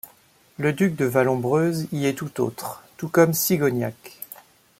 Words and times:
Le 0.57 0.73
Duc 0.73 0.95
de 0.95 1.05
Vallombreuse 1.05 1.87
y 1.91 2.07
est 2.07 2.15
tout 2.17 2.41
autre, 2.41 2.83
tout 2.97 3.07
comme 3.07 3.35
Sigognac. 3.35 4.17